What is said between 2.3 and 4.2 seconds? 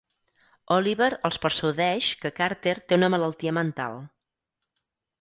Carter té una malaltia mental.